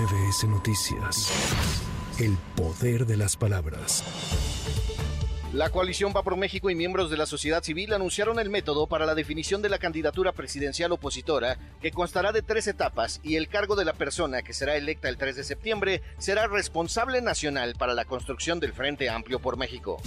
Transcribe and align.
MBS 0.00 0.44
Noticias. 0.44 1.30
El 2.18 2.38
poder 2.56 3.04
de 3.04 3.18
las 3.18 3.36
palabras. 3.36 4.02
La 5.52 5.68
coalición 5.68 6.14
Va 6.16 6.22
por 6.22 6.36
México 6.36 6.70
y 6.70 6.74
miembros 6.74 7.10
de 7.10 7.18
la 7.18 7.26
sociedad 7.26 7.62
civil 7.62 7.92
anunciaron 7.92 8.38
el 8.38 8.48
método 8.48 8.86
para 8.86 9.04
la 9.04 9.14
definición 9.14 9.60
de 9.60 9.68
la 9.68 9.78
candidatura 9.78 10.32
presidencial 10.32 10.92
opositora, 10.92 11.58
que 11.82 11.90
constará 11.90 12.32
de 12.32 12.40
tres 12.40 12.66
etapas 12.66 13.20
y 13.22 13.36
el 13.36 13.48
cargo 13.48 13.76
de 13.76 13.84
la 13.84 13.92
persona 13.92 14.40
que 14.40 14.54
será 14.54 14.76
electa 14.76 15.10
el 15.10 15.18
3 15.18 15.36
de 15.36 15.44
septiembre 15.44 16.02
será 16.16 16.46
responsable 16.46 17.20
nacional 17.20 17.74
para 17.78 17.92
la 17.92 18.06
construcción 18.06 18.58
del 18.58 18.72
Frente 18.72 19.10
Amplio 19.10 19.38
por 19.38 19.58
México. 19.58 20.00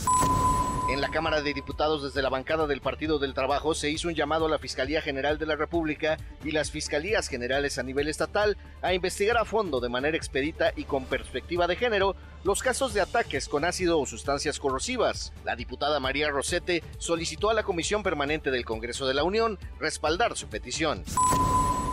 En 0.94 1.02
la 1.02 1.10
Cámara 1.10 1.41
de 1.41 1.55
Diputados 1.55 2.04
desde 2.04 2.21
la 2.21 2.30
bancada 2.30 2.68
del 2.68 2.80
Partido 2.80 3.18
del 3.18 3.34
Trabajo 3.34 3.73
se 3.73 3.89
hizo 3.89 4.10
un 4.10 4.14
llamado 4.14 4.46
a 4.46 4.50
la 4.50 4.60
Fiscalía 4.60 5.02
General 5.02 5.39
de 5.39 5.48
la 5.48 5.55
República 5.55 6.18
y 6.43 6.52
las 6.52 6.70
Fiscalías 6.70 7.30
Generales 7.30 7.80
a 7.80 7.84
nivel 7.84 8.07
estatal 8.07 8.57
a 8.84 8.93
investigar 8.93 9.38
a 9.38 9.43
fondo 9.43 9.79
de 9.79 9.89
manera 9.89 10.16
expedita 10.16 10.71
y 10.75 10.84
con 10.84 11.06
perspectiva 11.06 11.65
de 11.65 11.78
género 11.78 12.15
los 12.43 12.61
casos 12.61 12.93
de 12.93 13.01
ataques 13.01 13.50
con 13.50 13.65
ácido 13.65 14.00
o 14.00 14.06
sustancias 14.06 14.60
corrosivas. 14.60 15.34
La 15.43 15.56
diputada 15.56 16.00
María 16.00 16.29
Rosete 16.29 16.84
solicitó 17.00 17.50
a 17.50 17.56
la 17.56 17.64
Comisión 17.64 18.04
Permanente 18.04 18.51
del 18.51 18.64
Congreso 18.64 19.07
de 19.07 19.15
la 19.15 19.23
Unión 19.23 19.57
respaldar 19.79 20.37
su 20.37 20.48
petición. 20.48 21.04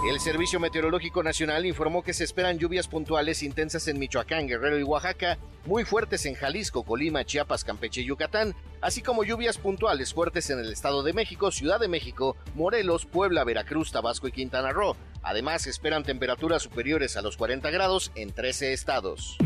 El 0.08 0.18
Servicio 0.18 0.58
Meteorológico 0.58 1.22
Nacional 1.22 1.66
informó 1.66 2.02
que 2.02 2.14
se 2.14 2.24
esperan 2.24 2.58
lluvias 2.58 2.88
puntuales 2.88 3.42
intensas 3.42 3.86
en 3.86 3.98
Michoacán, 3.98 4.48
Guerrero 4.48 4.78
y 4.78 4.82
Oaxaca, 4.82 5.38
muy 5.66 5.84
fuertes 5.84 6.24
en 6.24 6.34
Jalisco, 6.34 6.84
Colima, 6.84 7.24
Chiapas, 7.24 7.64
Campeche 7.64 8.00
y 8.00 8.06
Yucatán, 8.06 8.54
así 8.80 9.02
como 9.02 9.24
lluvias 9.24 9.58
puntuales 9.58 10.14
fuertes 10.14 10.48
en 10.48 10.58
el 10.58 10.72
Estado 10.72 11.02
de 11.02 11.12
México, 11.12 11.50
Ciudad 11.50 11.78
de 11.78 11.88
México, 11.88 12.34
Morelos, 12.54 13.04
Puebla, 13.04 13.44
Veracruz, 13.44 13.92
Tabasco 13.92 14.26
y 14.26 14.32
Quintana 14.32 14.72
Roo. 14.72 14.96
Además, 15.22 15.66
esperan 15.66 16.02
temperaturas 16.02 16.62
superiores 16.62 17.18
a 17.18 17.22
los 17.22 17.36
40 17.36 17.70
grados 17.70 18.10
en 18.14 18.32
13 18.32 18.72
estados. 18.72 19.36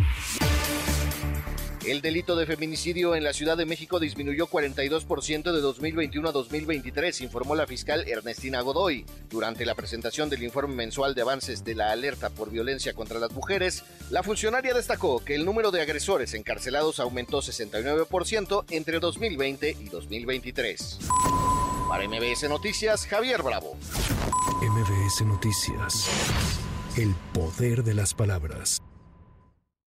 El 1.87 2.01
delito 2.01 2.35
de 2.35 2.47
feminicidio 2.47 3.15
en 3.15 3.25
la 3.25 3.35
Ciudad 3.35 3.59
de 3.59 3.67
México 3.67 4.01
disminuyó 4.01 4.47
42% 4.47 5.53
de 5.53 5.61
2021 5.61 6.31
a 6.31 6.33
2023, 6.33 7.21
informó 7.21 7.55
la 7.55 7.67
fiscal 7.67 8.09
Ernestina 8.09 8.63
Godoy. 8.63 9.05
Durante 9.29 9.67
la 9.67 9.75
presentación 9.75 10.31
del 10.31 10.45
informe 10.45 10.75
mensual 10.77 11.15
de 11.15 11.21
avances 11.21 11.63
de 11.63 11.75
la 11.75 11.93
alerta 11.93 12.31
por 12.31 12.51
violencia 12.51 12.95
contra 12.95 13.19
las 13.19 13.33
mujeres, 13.33 13.85
la 14.09 14.23
funcionaria 14.23 14.73
destacó 14.73 15.23
que 15.23 15.35
el 15.35 15.45
número 15.45 15.71
de 15.71 15.83
agresores 15.83 16.33
encarcelados 16.33 17.01
aumentó 17.01 17.43
69% 17.43 18.65
entre 18.71 18.99
2020 18.99 19.77
y 19.79 19.85
2023. 19.91 21.01
Para 21.91 22.09
MBS 22.09 22.49
Noticias, 22.49 23.07
Javier 23.07 23.43
Bravo. 23.43 23.77
MBS 24.63 25.27
Noticias. 25.27 26.09
El 26.97 27.15
poder 27.35 27.85
de 27.85 27.93
las 27.93 28.15
palabras. 28.15 28.81